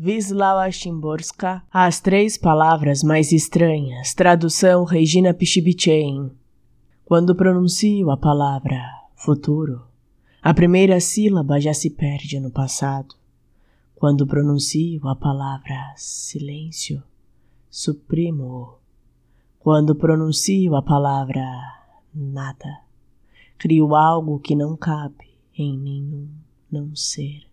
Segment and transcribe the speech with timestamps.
[0.00, 6.30] Wisława Szymborska, As Três Palavras Mais Estranhas, tradução Regina Pichibichain.
[7.04, 8.80] Quando pronuncio a palavra
[9.16, 9.82] futuro,
[10.40, 13.16] a primeira sílaba já se perde no passado.
[13.96, 17.02] Quando pronuncio a palavra silêncio,
[17.68, 18.78] suprimo.
[19.58, 21.42] Quando pronuncio a palavra
[22.14, 22.82] nada,
[23.58, 26.28] crio algo que não cabe em nenhum
[26.70, 27.47] não ser.